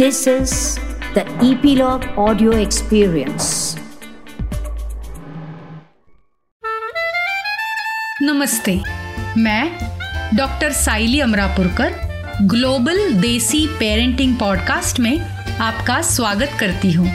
[0.00, 0.78] This is
[1.14, 3.48] the Epilogue Audio Experience.
[8.22, 8.80] नमस्ते
[9.38, 9.90] मैं
[10.36, 11.92] doctor Saili Amrapurkar,
[12.42, 15.20] global desi parenting podcast में
[15.60, 17.10] आपका स्वागत करती हूँ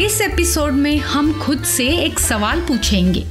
[0.00, 3.26] इस एपिसोड में हम खुद से एक सवाल पूछेंगे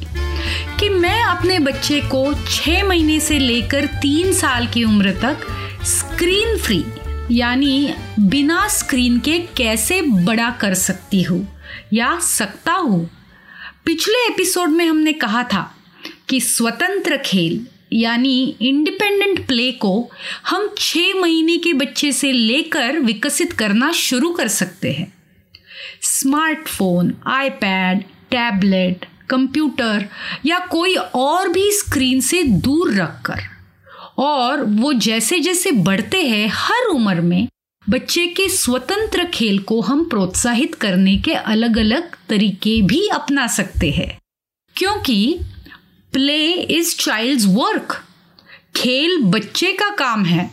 [0.80, 5.48] कि मैं अपने बच्चे को छः महीने से लेकर तीन साल की उम्र तक
[5.84, 6.86] स्क्रीन फ्री
[7.34, 11.60] यानी बिना स्क्रीन के कैसे बड़ा कर सकती हूँ
[11.94, 13.10] या सकता हूँ?
[13.86, 15.76] पिछले एपिसोड में हमने कहा था
[16.30, 20.12] कि स्वतंत्र खेल, यानी इंडिपेंडेंट प्ले को
[20.48, 25.14] हम छः महीने के बच्चे से लेकर विकसित करना शुरू कर सकते हैं।
[26.02, 30.06] स्मार्टफ़ोन, आईपैड, टैबलेट, कंप्यूटर
[30.46, 33.53] या कोई और भी स्क्रीन से दूर रखकर।
[34.18, 37.48] और वो जैसे जैसे बढ़ते हैं हर उम्र में,
[37.90, 43.92] बच्चे के स्वतंत्र खेल को हम प्रोत्साहित करने के अलग अलग तरीके भी अपना सकते
[43.92, 44.20] हैं।
[44.76, 45.40] क्योंकि
[46.14, 48.04] प्ले इज़ चाइल्ड्स वर्क
[48.76, 50.52] खेल बच्चे का काम है।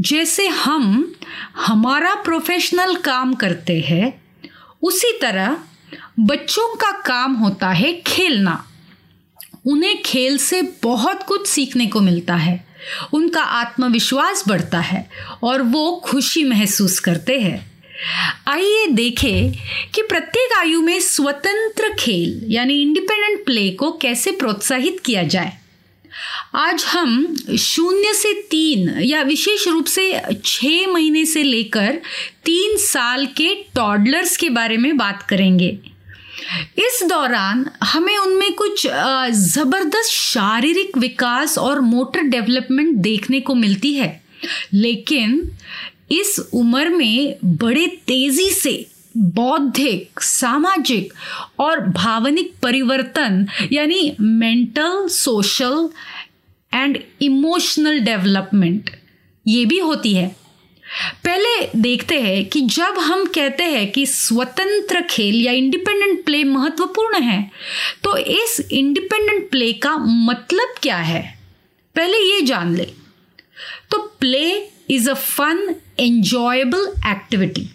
[0.00, 1.14] जैसे हम
[1.56, 4.22] हमारा प्रोफेशनल काम करते हैं,
[4.82, 5.58] उसी तरह
[6.20, 8.66] बच्चों का काम होता है खेलना।
[9.66, 12.69] उन्हें खेल से बहुत कुछ सीखने को मिलता है।
[13.12, 15.10] उनका आत्मविश्वास बढ़ता है
[15.42, 17.70] और वो खुशी महसूस करते हैं।
[18.48, 19.52] आइए देखें
[19.94, 25.52] कि प्रत्येक आयु में स्वतंत्र खेल, यानी इंडिपेंडेंट प्ले को कैसे प्रोत्साहित किया जाए।
[26.54, 32.00] आज हम शून्य से तीन या विशेष रूप से छः महीने से लेकर
[32.44, 35.78] तीन साल के टॉडलर्स के बारे में बात करेंगे।
[36.78, 38.86] इस दौरान हमें उनमें कुछ
[39.30, 44.22] ज़बरदस्त शारीरिक विकास और मोटर डेवलपमेंट देखने को मिलती है।
[44.74, 45.50] लेकिन
[46.10, 51.12] इस उम्र में बड़े तेज़ी से बौद्धिक, सामाजिक
[51.58, 55.88] और भावनिक परिवर्तन, यानी mental, social
[56.74, 58.90] and emotional development,
[59.46, 60.39] ये भी होती है।
[61.24, 67.20] पहले देखते हैं कि जब हम कहते हैं कि स्वतंत्र खेल या इंडिपेंडेंट प्ले महत्वपूर्ण
[67.22, 67.50] है
[68.04, 71.22] तो इस इंडिपेंडेंट प्ले का मतलब क्या है?
[71.96, 72.84] पहले ये जान ले।
[73.90, 77.68] तो play is a fun enjoyable activity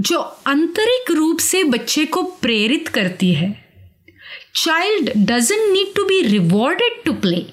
[0.00, 3.50] जो आंतरिक रूप से बच्चे को प्रेरित करती है।
[4.54, 7.44] Child doesn't need to be rewarded to play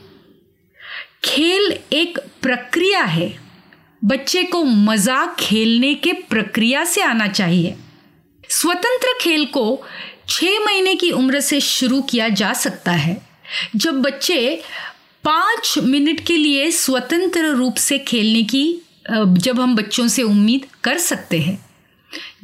[1.24, 3.47] खेल एक प्रक्रिया है।
[4.02, 7.75] बच्चे को मज़ा खेलने के प्रक्रिया से आना चाहिए।
[8.50, 9.84] स्वतंत्र खेल को
[10.30, 13.22] छः महीने की उम्र से शुरू किया जा सकता है।
[13.75, 14.62] जब बच्चे
[15.24, 18.66] पाँच मिनट के लिए स्वतंत्र रूप से खेलने की
[19.09, 21.57] जब हम बच्चों से उम्मीद कर सकते हैं।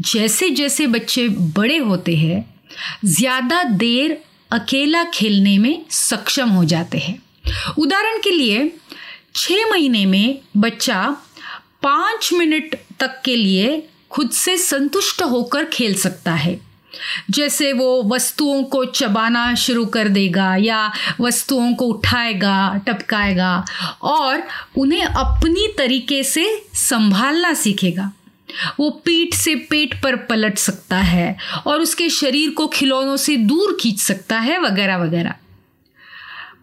[0.03, 2.45] जैसे जैसे बच्चे बड़े होते हैं,
[3.05, 4.17] ज़्यादा देर
[4.51, 7.21] अकेला खेलने में सक्षम हो जाते हैं।
[7.77, 8.71] उदाहरण के लिए
[9.35, 11.15] छः महीने में बच्चा
[11.83, 16.59] पाँच मिनट तक के लिए खुद से संतुष्ट होकर खेल सकता है।
[17.29, 23.65] जैसे वो वस्तुओं को चबाना शुरू कर देगा या वस्तुओं को उठाएगा, टपकाएगा
[24.01, 24.43] और
[24.77, 28.11] उन्हें अपनी तरीके से संभालना सीखेगा।
[28.79, 33.77] वो पीठ से पेट पर पलट सकता है और उसके शरीर को खिलौनों से दूर
[33.81, 35.33] खींच सकता है, वगैरह वगैरह।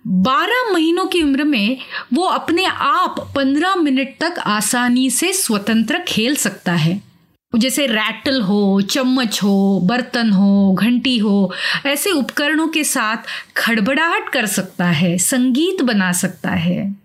[0.05, 1.79] बारह महीनों की उम्र में
[2.15, 7.01] वो अपने आप पंद्रह मिनट तक आसानी से स्वतंत्र खेल सकता है।
[7.53, 11.53] जैसे रैटल हो, चम्मच हो, बर्तन हो, घंटी हो,
[11.87, 13.17] ऐसे उपकरणों के साथ
[13.57, 16.97] खड़बड़ाहट कर सकता है, संगीत बना सकता है।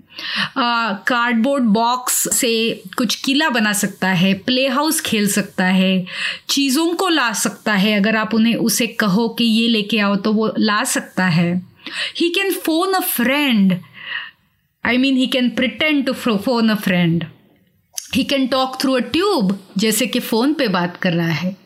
[0.57, 6.05] कार्डबोर्ड बॉक्स से कुछ किला बना सकता है प्ले हाउस खेल सकता है,
[6.49, 10.33] चीज़ों को ला सकता है। अगर आप उन्हें उसे कहो कि ये लेके आओ तो
[10.33, 11.74] वो ला सकता है।
[12.21, 13.73] He can phone a friend.
[14.85, 17.23] I mean, he can pretend to phone a friend.
[18.15, 21.57] He can talk through a tube, जैसे कि फ़ोन पे बात कर रहा है।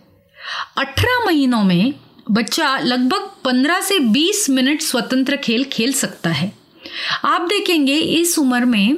[0.77, 1.93] अठारह महीनों में
[2.31, 6.53] बच्चा लगभग पंद्रह से बीस मिनट स्वतंत्र खेल खेल सकता है।
[7.25, 8.97] आप देखेंगे इस उम्र में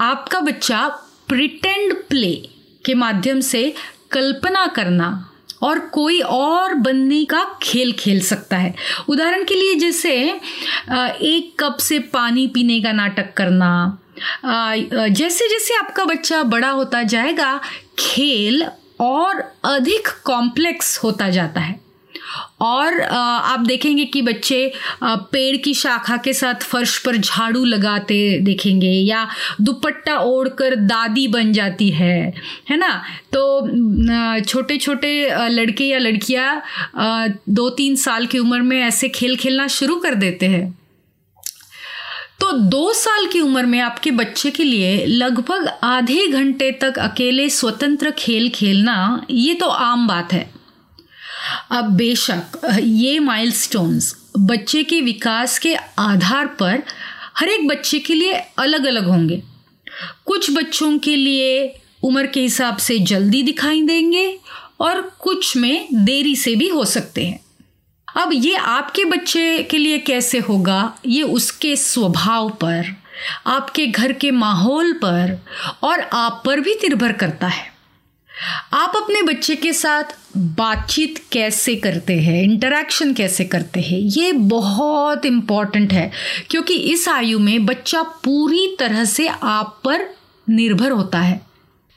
[0.00, 0.88] आपका बच्चा
[1.28, 2.48] प्रिटेंड प्ले
[2.86, 3.74] के माध्यम से
[4.10, 5.30] कल्पना करना
[5.64, 8.74] और कोई और बनने का खेल खेल सकता है।
[9.08, 13.98] उदाहरण के लिए जैसे एक कप से पानी पीने का नाटक करना
[14.44, 17.60] जैसे जैसे आपका बच्चा बड़ा होता जाएगा,
[17.98, 18.66] खेल
[19.00, 21.83] और अधिक कॉम्प्लेक्स होता जाता है।
[22.60, 24.72] और आप देखेंगे कि बच्चे
[25.04, 29.26] पेड़ की शाखा के साथ फर्श पर झाड़ू लगाते देखेंगे या
[29.60, 32.32] दुपट्टा ओढ़कर दादी बन जाती है
[32.70, 33.02] है ना?
[33.32, 36.62] तो छोटे छोटे लड़के या लड़कियाँ
[37.48, 40.72] दो तीन साल की उम्र में ऐसे खेल खेलना शुरू कर देते हैं।
[42.40, 47.48] तो दो साल की उम्र में आपके बच्चे के लिए लगभग आधे घंटे तक अकेले
[47.50, 50.50] स्वतंत्र खेल खेलना, ये तो आम बात है।
[51.70, 56.82] अब बेशक, ये माइलस्टोन्स बच्चे के विकास के आधार पर
[57.38, 59.42] हर एक बच्चे के लिए अलग अलग होंगे।
[60.26, 64.38] कुछ बच्चों के लिए उम्र के हिसाब से जल्दी दिखाई देंगे
[64.80, 67.40] और कुछ में देरी से भी हो सकते हैं।
[68.16, 72.94] अब ये आपके बच्चे के लिए कैसे होगा, ये उसके स्वभाव पर,
[73.46, 75.38] आपके घर के माहौल पर
[75.82, 77.73] और आप पर भी निर्भर करता है।
[78.72, 80.04] आप अपने बच्चे के साथ
[80.36, 82.42] बातचीत कैसे करते हैं?
[82.42, 83.98] इंटरेक्शन कैसे करते हैं?
[83.98, 86.10] ये बहुत इंपॉर्टेंट है,
[86.50, 90.08] क्योंकि इस आयु में बच्चा पूरी तरह से आप पर
[90.50, 91.40] निर्भर होता है।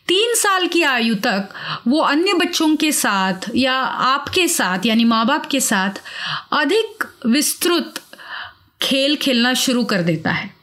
[0.07, 1.49] तीन साल की आयु तक
[1.87, 6.01] वो अन्य बच्चों के साथ या आपके साथ, यानी माँ बाप के साथ
[6.51, 7.93] अधिक विस्तृत
[8.81, 10.56] खेल खेलना शुरू कर देता है।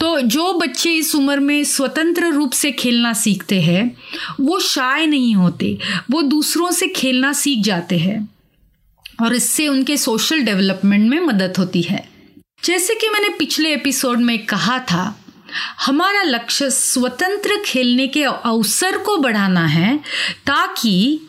[0.00, 3.96] तो जो बच्चे इस उम्र में स्वतंत्र रूप से खेलना सीखते हैं,
[4.40, 5.78] वो शाय नहीं होते,
[6.10, 8.28] वो दूसरों से खेलना सीख जाते हैं
[9.22, 12.08] और इससे उनके सोशल डेवलपमेंट में मदद होती है।
[12.64, 15.20] जैसे कि मैंने पिछले एपिसोड में कहा था,
[15.80, 19.96] हमारा लक्ष्य स्वतंत्र खेलने के अवसर को बढ़ाना है
[20.46, 21.20] ताकि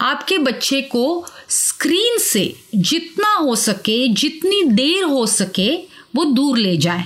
[0.00, 5.76] आपके बच्चे को स्क्रीन से जितना हो सके, जितनी देर हो सके,
[6.16, 7.04] वो दूर ले जाए।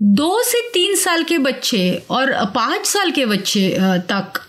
[0.00, 3.68] दो से तीन साल के बच्चे और पाँच साल के बच्चे
[4.12, 4.40] तक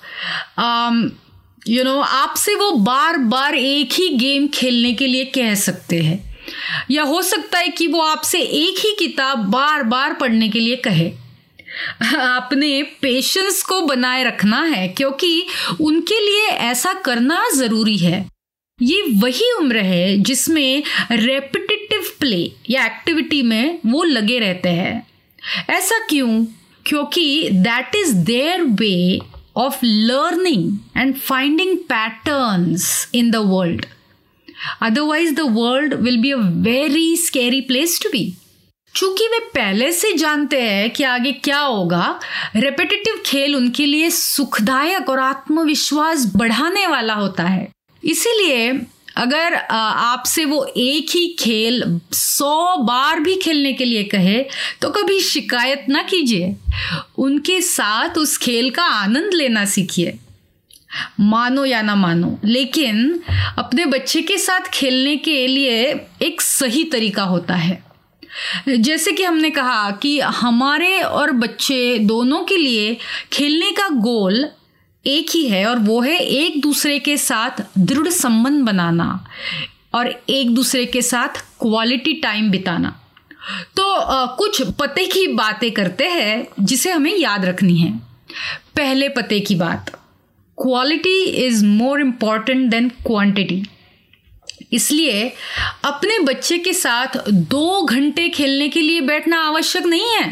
[1.70, 6.20] यू नो आपसे वो बार बार एक ही गेम खेलने के लिए कह सकते हैं।
[6.92, 10.76] या हो सकता है कि वो आपसे एक ही किताब बार बार पढ़ने के लिए
[10.88, 11.12] कहे।
[12.16, 15.46] आपने पेशेंस को बनाए रखना है, क्योंकि
[15.82, 18.26] उनके लिए ऐसा करना ज़रूरी है।
[18.80, 25.11] ये वही उम्र है जिसमें रेपिटेटिव प्ले या एक्टिविटी में वो लगे रहते हैं।
[25.70, 26.46] ऐसा क्यों?
[26.86, 29.20] क्योंकि that is their way
[29.56, 33.86] of learning and finding patterns in the world
[34.82, 38.38] otherwise the world will be a very scary place to be
[38.96, 42.20] चूँकि वे पहले से जानते हैं कि आगे क्या होगा
[42.56, 47.72] रेपिटेटिव खेल उनके लिए सुखदायक और आत्मविश्वास बढ़ाने वाला होता है।
[48.04, 48.74] इसीलिए
[49.16, 54.42] अगर आपसे वो एक ही खेल सौ बार भी खेलने के लिए कहे
[54.82, 56.56] तो कभी शिकायत ना कीजिए।
[57.18, 60.18] उनके साथ उस खेल का आनंद लेना सीखिए।
[61.20, 63.22] मानो या ना मानो, लेकिन
[63.58, 65.84] अपने बच्चे के साथ खेलने के लिए
[66.22, 67.84] एक सही तरीका होता है।
[68.70, 72.98] जैसे कि हमने कहा कि हमारे और बच्चे दोनों के लिए
[73.34, 74.46] खेलने का गोल
[75.06, 79.26] एक ही है और वो है एक दूसरे के साथ दृढ़ संबंध बनाना
[79.94, 83.02] और एक दूसरे के साथ क्वालिटी टाइम बिताना।
[83.76, 87.98] तो आ, कुछ पते की बातें करते हैं जिसे हमें याद रखनी है।
[88.76, 89.90] पहले पते की बात।
[90.62, 93.64] Quality is more important than quantity
[94.72, 95.24] इसलिए
[95.86, 100.28] अपने बच्चे के साथ दो घंटे खेलने के लिए बैठना आवश्यक नहीं है।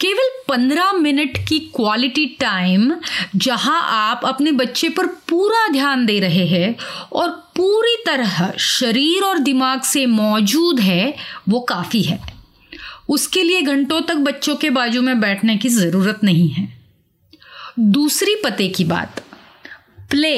[0.00, 2.92] केवल पंद्रह मिनट की क्वालिटी टाइम
[3.36, 6.74] जहाँ आप अपने बच्चे पर पूरा ध्यान दे रहे हैं
[7.12, 11.14] और पूरी तरह शरीर और दिमाग से मौजूद है,
[11.48, 12.20] वो काफ़ी है।
[13.08, 16.68] उसके लिए घंटों तक बच्चों के बाजू में बैठने की ज़रूरत नहीं है।
[17.80, 19.22] दूसरी पते की बात
[20.10, 20.34] play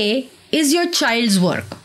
[0.55, 1.79] is your child's work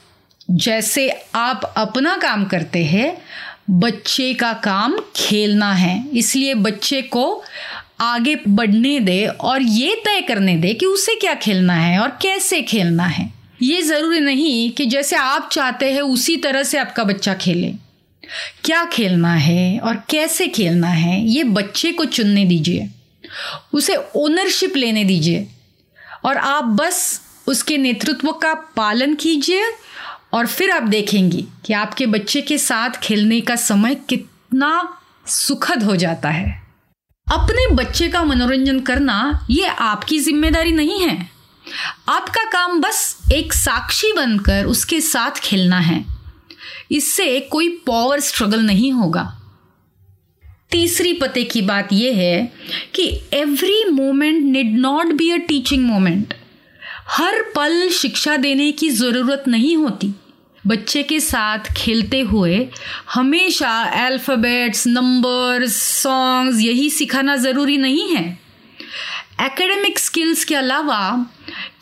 [0.51, 3.21] जैसे आप अपना काम करते हैं,
[3.69, 7.43] बच्चे का काम खेलना है। इसलिए बच्चे को
[7.99, 12.61] आगे बढ़ने दे और ये तय करने दे कि उसे क्या खेलना है और कैसे
[12.61, 17.33] खेलना है। ये ज़रूरी नहीं कि जैसे आप चाहते हैं उसी तरह से आपका बच्चा
[17.33, 17.73] खेले।
[18.63, 22.89] क्या खेलना है और कैसे खेलना है, ये बच्चे को चुनने दीजिए।
[23.73, 25.47] उसे ओनरशिप लेने दीजिए।
[26.25, 29.63] और आप बस उसके नेतृत्व का पालन कीजिए
[30.34, 35.96] और फिर आप देखेंगी कि आपके बच्चे के साथ खेलने का समय कितना सुखद हो
[35.96, 36.50] जाता है।
[37.27, 41.17] अपने बच्चे का मनोरंजन करना ये आपकी ज़िम्मेदारी नहीं है।
[42.10, 46.05] आपका काम बस एक साक्षी बनकर उसके साथ खेलना है।
[46.91, 49.34] इससे कोई पावर स्ट्रगल नहीं होगा।
[50.72, 52.51] तीसरी पते की बात यह है
[52.96, 56.34] कि every moment need not be a teaching moment
[57.07, 60.13] हर पल शिक्षा देने की ज़रूरत नहीं होती।
[60.63, 62.67] बच्चे के साथ खेलते हुए
[63.13, 63.69] हमेशा
[64.05, 68.25] अल्फ़ाबेट्स नंबर्स सॉन्ग्स यही सिखाना ज़रूरी नहीं है।
[69.41, 70.99] एकेडमिक स्किल्स के अलावा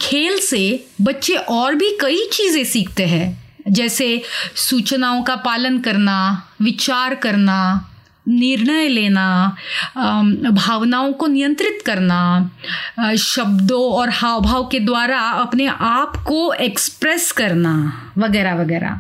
[0.02, 0.64] खेल से
[1.02, 4.22] बच्चे और भी कई चीज़ें सीखते हैं, जैसे
[4.56, 7.92] सूचनाओं का पालन करना, विचार करना
[8.28, 9.56] निर्णय लेना
[9.98, 17.74] भावनाओं को नियंत्रित करना शब्दों और हाव भाव के द्वारा अपने आप को एक्सप्रेस करना,
[18.18, 19.00] वगैरह वगैरह।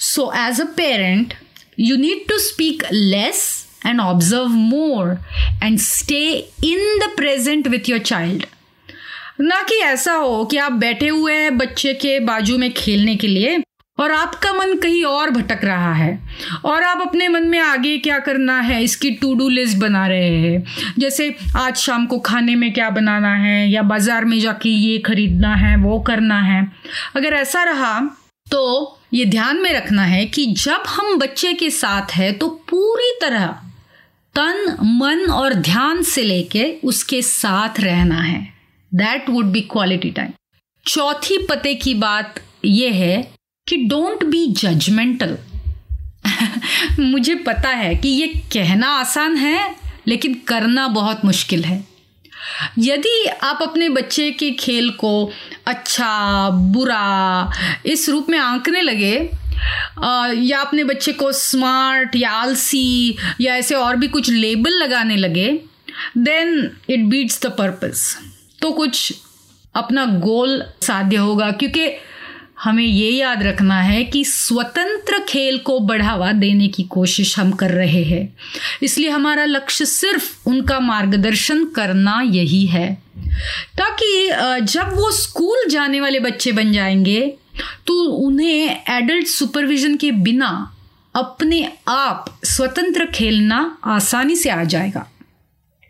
[0.00, 1.34] So as a parent
[1.80, 3.44] you need to speak less
[3.86, 5.16] and observe more
[5.62, 6.24] and stay
[6.64, 8.44] in the present with your child
[9.40, 13.26] ना कि ऐसा हो कि आप बैठे हुए हैं बच्चे के बाजू में खेलने के
[13.26, 13.56] लिए।
[14.02, 16.18] और आपका मन कहीं और भटक रहा है।
[16.64, 20.38] और आप अपने मन में आगे क्या करना है, इसकी टू डू लिस्ट बना रहे
[20.38, 24.98] हैं। जैसे आज शाम को खाने में क्या बनाना है, या बाज़ार में जाके ये
[25.00, 26.66] खरीदना है, वो करना है।
[27.16, 28.00] अगर ऐसा रहा
[28.46, 33.10] तो ये ध्यान में रखना है कि जब हम बच्चे के साथ है तो पूरी
[33.20, 33.46] तरह
[34.34, 38.40] तन, मन और ध्यान से लेके उसके साथ रहना है।
[38.92, 40.32] That would be quality time
[40.86, 43.22] चौथी पते की बात यह है
[43.66, 45.36] कि डोंट बी जजमेंटल
[47.00, 49.74] मुझे पता है कि ये कहना आसान है,
[50.06, 51.84] लेकिन करना बहुत मुश्किल है।
[52.78, 55.30] यदि आप अपने बच्चे के खेल को
[55.66, 57.52] अच्छा बुरा,
[57.86, 59.14] इस रूप में आंकने लगे
[60.40, 65.48] या अपने बच्चे को स्मार्ट या आलसी या ऐसे और भी कुछ लेबल लगाने लगे
[66.18, 68.16] then it beats the purpose
[68.62, 69.12] तो कुछ
[69.74, 71.88] अपना गोल साध्य होगा, क्योंकि
[72.62, 77.70] हमें ये याद रखना है कि स्वतंत्र खेल को बढ़ावा देने की कोशिश हम कर
[77.70, 78.36] रहे हैं।
[78.82, 82.92] इसलिए हमारा लक्ष्य सिर्फ़ उनका मार्गदर्शन करना यही है।
[83.78, 84.28] ताकि
[84.64, 87.20] जब वो स्कूल जाने वाले बच्चे बन जाएँगे
[87.86, 90.50] तो उन्हें एडल्ट सुपरविजन के बिना
[91.14, 95.06] अपने आप स्वतंत्र खेलना आसानी से आ जाएगा।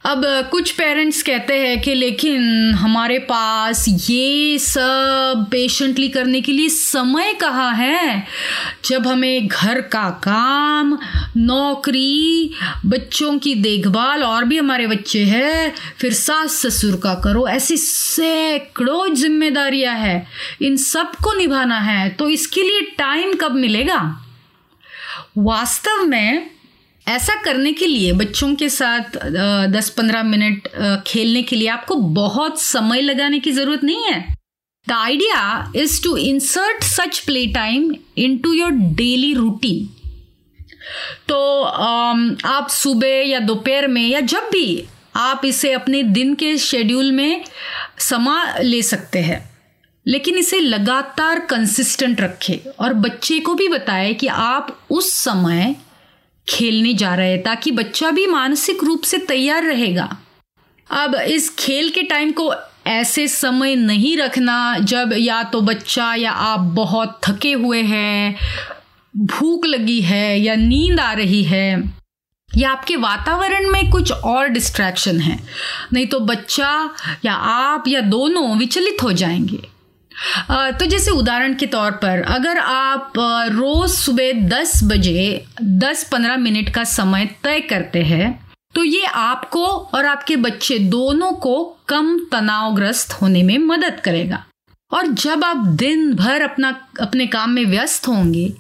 [0.05, 6.69] अब कुछ पेरेंट्स कहते हैं कि लेकिन हमारे पास ये सब पेशेंटली करने के लिए
[6.69, 8.27] समय कहाँ है?
[8.85, 10.99] जब हमें घर का काम,
[11.37, 12.51] नौकरी,
[12.87, 19.15] बच्चों की देखभाल और भी हमारे बच्चे हैं, फिर सास ससुर का करो, ऐसी सैकड़ों
[19.15, 20.27] जिम्मेदारियाँ हैं।
[20.63, 24.01] इन सबको निभाना है तो इसके लिए टाइम कब मिलेगा?
[25.39, 26.51] वास्तव में
[27.07, 29.17] ऐसा करने के लिए, बच्चों के साथ
[29.73, 30.69] दस पंद्रह मिनट
[31.07, 34.21] खेलने के लिए आपको बहुत समय लगाने की ज़रूरत नहीं है।
[34.87, 37.95] The idea is to insert such play time
[38.39, 39.89] into your daily routine
[41.29, 44.85] तो आप सुबह या दोपहर में या जब भी
[45.17, 47.45] आप इसे अपने दिन के शेड्यूल में
[48.01, 49.41] समा ले सकते हैं,
[50.07, 55.75] लेकिन इसे लगातार कंसिस्टेंट रखें और बच्चे को भी बताएँ कि आप उस समय
[56.49, 60.09] खेलने जा रहे हैं ताकि बच्चा भी मानसिक रूप से तैयार रहेगा।
[60.91, 62.53] अब इस खेल के टाइम को
[62.87, 68.37] ऐसे समय नहीं रखना जब या तो बच्चा या आप बहुत थके हुए हैं,
[69.15, 71.93] भूख लगी है या नींद आ रही है,
[72.51, 75.39] या आपके वातावरण में कुछ और डिस्ट्रैक्शन है,
[75.93, 76.91] नहीं तो बच्चा
[77.25, 79.63] या आप या दोनों विचलित हो जाएँगे।
[80.51, 83.13] तो जैसे उदाहरण के तौर पर, अगर आप
[83.53, 88.31] रोज सुबह 10 बजे 10-15 मिनट का समय तय करते हैं
[88.75, 94.45] तो ये आपको और आपके बच्चे दोनों को कम तनावग्रस्त होने में मदद करेगा।
[94.91, 96.69] और जब आप दिन भर अपना,
[97.01, 98.53] अपने काम में व्यस्त होंगे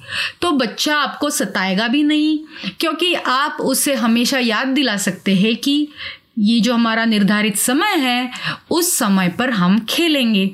[0.42, 2.38] तो बच्चा आपको सताएगा भी नहीं,
[2.80, 5.88] क्योंकि आप उसे हमेशा याद दिला सकते हैं कि
[6.38, 8.30] ये जो हमारा निर्धारित समय है,
[8.70, 10.50] उस समय पर हम खेलेंगे।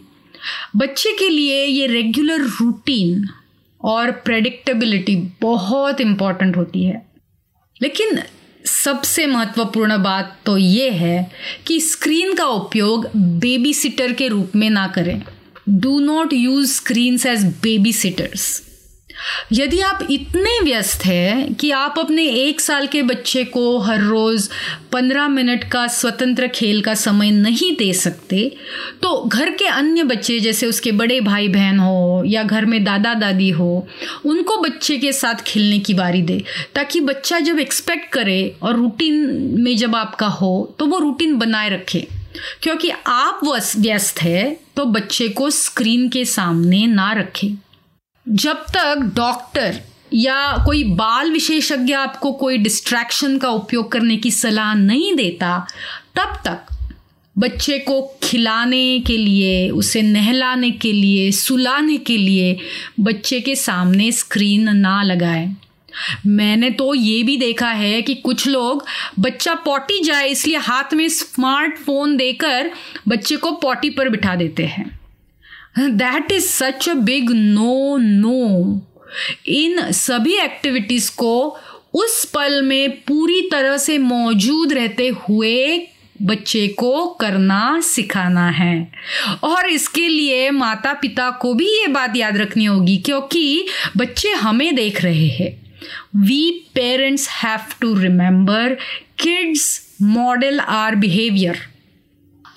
[0.77, 3.29] बच्चे के लिए ये रेगुलर रूटीन
[3.81, 7.07] और प्रेडिक्टेबिलिटी बहुत इंपॉर्टेंट होती है।
[7.83, 8.23] लेकिन
[8.65, 11.31] सबसे महत्वपूर्ण बात तो ये है
[11.67, 15.23] कि स्क्रीन का उपयोग बेबी सिटर के रूप में ना करें।
[15.69, 17.45] Do not use screens as
[17.93, 18.68] babysitters
[19.53, 24.49] यदि आप इतने व्यस्त हैं कि आप अपने एक साल के बच्चे को हर रोज़
[24.93, 28.43] पंद्रह मिनट का स्वतंत्र खेल का समय नहीं दे सकते
[29.03, 33.15] तो घर के अन्य बच्चे जैसे उसके बड़े भाई बहन हो या घर में दादा
[33.15, 33.87] दादी हो,
[34.27, 36.43] उनको बच्चे के साथ खेलने की बारी दे,
[36.75, 39.15] ताकि बच्चा जब एक्सपेक्ट करे और रूटीन
[39.61, 42.07] में जब आपका हो तो वो रूटीन बनाए रखे।
[42.63, 43.41] क्योंकि आप
[43.79, 47.57] व्यस्त है तो बच्चे को स्क्रीन के सामने ना रखें।
[48.29, 49.81] जब तक डॉक्टर
[50.15, 55.67] या कोई बाल विशेषज्ञ आपको कोई डिस्ट्रैक्शन का उपयोग करने की सलाह नहीं देता,
[56.17, 56.67] तब तक
[57.39, 62.59] बच्चे को खिलाने के लिए, उसे नहलाने के लिए, सुलाने के लिए
[63.01, 65.55] बच्चे के सामने स्क्रीन ना लगाए।
[66.27, 68.85] मैंने तो ये भी देखा है कि कुछ लोग
[69.19, 72.71] बच्चा पॉटी जाए, इसलिए हाथ में स्मार्टफ़ोन देकर
[73.09, 74.98] बच्चे को पॉटी पर बिठा देते हैं।
[75.79, 78.81] That is such a big no no
[79.47, 81.59] in सभी एक्टिविटीज़ को
[81.95, 85.87] उस पल में पूरी तरह से मौजूद रहते हुए
[86.23, 88.93] बच्चे को करना, सिखाना है।
[89.43, 93.67] और इसके लिए माता पिता को भी ये बात याद रखनी होगी क्योंकि
[93.97, 95.51] बच्चे हमें देख रहे हैं।
[96.17, 98.75] We parents have to remember
[99.19, 101.57] kids model our behaviour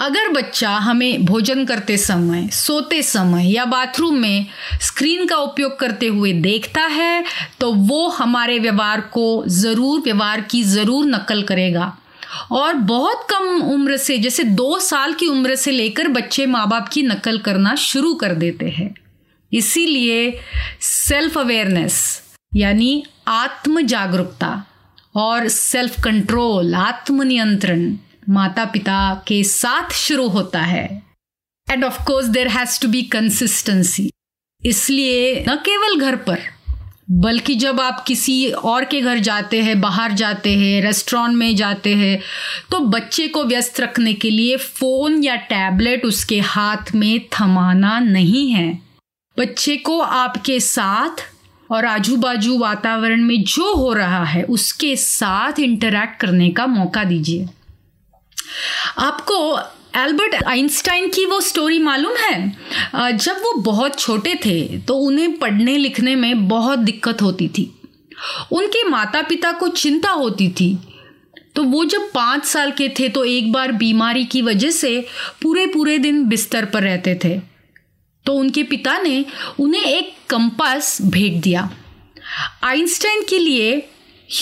[0.01, 4.45] अगर बच्चा हमें भोजन करते समय, सोते समय या बाथरूम में
[4.81, 7.23] स्क्रीन का उपयोग करते हुए देखता है
[7.59, 11.93] तो वो हमारे व्यवहार को ज़रूर, व्यवहार की ज़रूर नकल करेगा।
[12.51, 16.89] और बहुत कम उम्र से, जैसे दो साल की उम्र से लेकर बच्चे माँ बाप
[16.89, 18.93] की नकल करना शुरू कर देते हैं।
[19.51, 20.39] इसीलिए
[20.81, 24.61] सेल्फ अवेयरनेस यानी आत्म जागरूकता
[25.17, 27.91] और सेल्फ कंट्रोल आत्मनियंत्रण
[28.23, 30.85] माता पिता के साथ शुरू होता है।
[31.67, 34.09] And of course there has to be consistency
[34.63, 36.39] इसलिए न केवल घर पर,
[37.11, 41.95] बल्कि जब आप किसी और के घर जाते हैं, बाहर जाते हैं रेस्टोरेंट में जाते
[41.95, 42.19] हैं
[42.71, 48.49] तो बच्चे को व्यस्त रखने के लिए फ़ोन या टैबलेट उसके हाथ में थमाना नहीं
[48.51, 48.71] है।
[49.37, 51.23] बच्चे को आपके साथ
[51.69, 57.03] और आजू बाजू वातावरण में जो हो रहा है, उसके साथ इंटरैक्ट करने का मौका
[57.03, 57.47] दीजिए।
[58.97, 59.59] आपको
[59.97, 63.17] एल्बर्ट आइंस्टाइन की वो स्टोरी मालूम है?
[63.17, 67.71] जब वो बहुत छोटे थे तो उन्हें पढ़ने लिखने में बहुत दिक्कत होती थी।
[68.51, 70.77] उनके माता पिता को चिंता होती थी।
[71.55, 74.99] तो वो जब पाँच साल के थे तो एक बार बीमारी की वजह से
[75.41, 77.39] पूरे पूरे दिन बिस्तर पर रहते थे।
[78.25, 79.25] तो उनके पिता ने
[79.59, 81.69] उन्हें एक कंपास भेज दिया।
[82.63, 83.71] आइंस्टाइन के लिए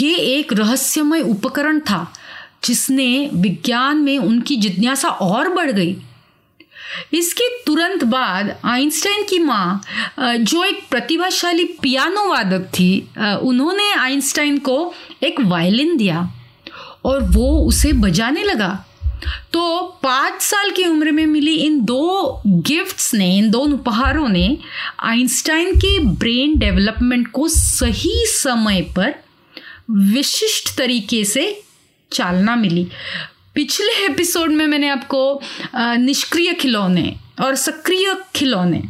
[0.01, 2.13] ये एक रहस्यमय उपकरण था।
[2.63, 5.95] जिसने विज्ञान में उनकी जिज्ञासा और बढ़ गई।
[7.13, 9.81] इसके तुरंत बाद आइंस्टाइन की माँ
[10.19, 12.91] जो एक प्रतिभाशाली पियानो वादक थी
[13.41, 16.27] उन्होंने आइंस्टाइन को एक वायलिन दिया
[17.05, 18.71] और वो उसे बजाने लगा।
[19.53, 19.61] तो
[20.03, 24.57] पाँच साल की उम्र में मिली इन दो गिफ्ट्स ने, इन दो उपहारों ने
[25.03, 29.15] आइंस्टाइन के ब्रेन डेवलपमेंट को सही समय पर
[29.91, 31.61] विशिष्ट तरीके से
[32.11, 32.87] चालना मिली।
[33.55, 35.41] पिछले एपिसोड में मैंने आपको
[35.75, 38.81] निष्क्रिय खिलौने और सक्रिय खिलौने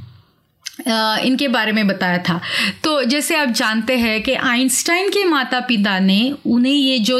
[1.26, 2.40] इनके बारे में बताया था।
[2.84, 7.20] तो जैसे आप जानते हैं कि आइंस्टाइन के माता पिता ने उन्हें ये जो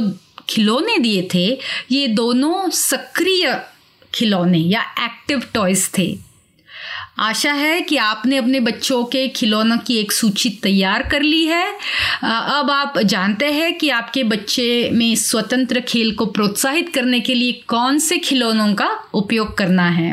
[0.50, 1.48] खिलौने दिए थे,
[1.92, 3.62] ये दोनों सक्रिय
[4.14, 6.08] खिलौने या एक्टिव टॉयज थे।
[7.20, 11.66] आशा है कि आपने अपने बच्चों के खिलौनों की एक सूची तैयार कर ली है।
[12.24, 17.52] अब आप जानते हैं कि आपके बच्चे में स्वतंत्र खेल को प्रोत्साहित करने के लिए
[17.68, 20.10] कौन से खिलौनों का उपयोग करना है।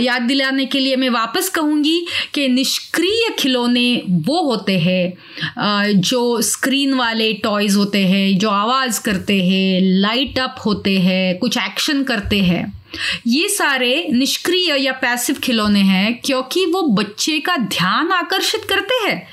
[0.00, 6.94] याद दिलाने के लिए मैं वापस कहूँगी कि निष्क्रिय खिलौने वो होते हैं जो स्क्रीन
[6.94, 12.40] वाले टॉयज़ होते हैं, जो आवाज़ करते हैं, लाइट अप होते हैं, कुछ एक्शन करते
[12.40, 12.81] हैं।
[13.26, 19.28] ये सारे निष्क्रिय या पैसिव खिलौने हैं क्योंकि वो बच्चे का ध्यान आकर्षित करते हैं।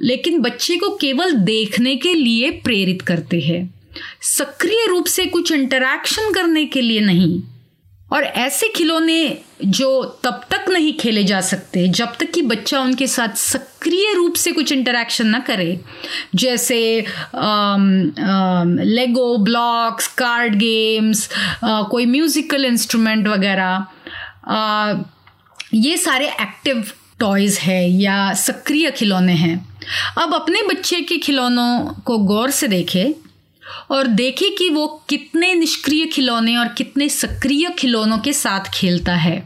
[0.00, 3.74] लेकिन बच्चे को केवल देखने के लिए प्रेरित करते हैं।
[4.22, 7.42] सक्रिय रूप से कुछ इंटरैक्शन करने के लिए नहीं।
[8.10, 13.06] और ऐसे खिलौने जो तब तक नहीं खेले जा सकते, जब तक कि बच्चा उनके
[13.06, 15.80] साथ सक्रिय रूप से कुछ इंटरेक्शन ना करे।
[16.34, 16.78] जैसे
[18.86, 21.28] लेगो ब्लॉक्स कार्ड गेम्स
[21.64, 23.86] कोई म्यूजिकल इंस्ट्रूमेंट वगैरह।
[25.74, 26.84] ये सारे एक्टिव
[27.20, 29.56] टॉयज़ है या सक्रिय खिलौने हैं।
[30.18, 33.12] अब अपने बच्चे के खिलौनों को गौर से देखें
[33.90, 39.36] और देखे कि वो कितने निष्क्रिय खिलौने और कितने सक्रिय खिलौनों के साथ खेलता है।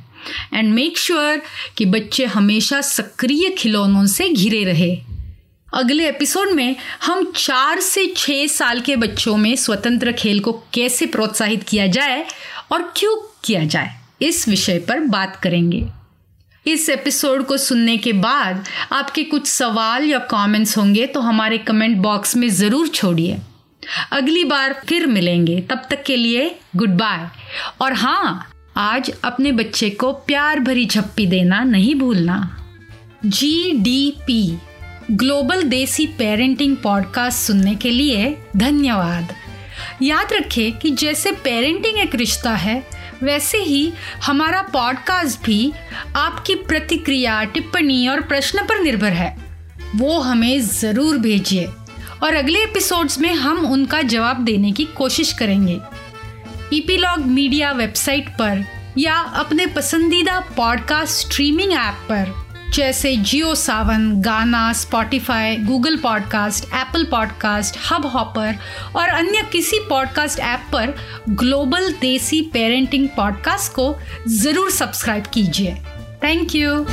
[0.55, 1.43] एंड मेक श्योर
[1.77, 4.91] कि बच्चे हमेशा सक्रिय खिलौनों से घिरे रहे।
[5.69, 11.07] अगले एपिसोड में हम चार से छः साल के बच्चों में स्वतंत्र खेल को कैसे
[11.07, 12.25] प्रोत्साहित किया जाए
[12.73, 13.91] और क्यों किया जाए,
[14.23, 15.87] इस विषय पर बात करेंगे।
[16.67, 21.97] इस एपिसोड को सुनने के बाद आपके कुछ सवाल या कमेंट्स होंगे तो हमारे कमेंट
[21.99, 23.39] बॉक्स में ज़रूर छोड़िए।
[24.13, 27.29] अगली बार फिर मिलेंगे। तब तक के लिए गुड बाय
[27.81, 32.57] और हाँ आज अपने बच्चे को प्यार भरी झप्पी देना नहीं भूलना।
[33.27, 34.59] G D P
[35.11, 39.35] global desi parenting podcast सुनने के लिए धन्यवाद।
[40.03, 42.87] याद रखें कि जैसे पेरेंटिंग एक रिश्ता है,
[43.23, 43.93] वैसे ही
[44.25, 45.73] हमारा पॉडकास्ट भी
[46.17, 49.37] आपकी प्रतिक्रिया, टिप्पणी और प्रश्न पर निर्भर है।
[49.97, 51.69] वो हमें ज़रूर भेजिए।
[52.23, 55.81] और अगले एपिसोड्स में हम उनका जवाब देने की कोशिश करेंगे।
[56.73, 58.65] ईपीलॉग मीडिया वेबसाइट पर
[58.99, 62.35] या अपने पसंदीदा पॉडकास्ट स्ट्रीमिंग ऐप पर,
[62.75, 68.59] जैसे Jio Saavn Gaana Spotify Google podcast Apple podcast Hubhopper
[68.97, 70.95] और अन्य किसी पॉडकास्ट ऐप पर
[71.29, 73.95] ग्लोबल देसी पेरेंटिंग पॉडकास्ट को
[74.29, 75.75] ज़रूर सब्सक्राइब कीजिए।
[76.25, 76.85] Thank you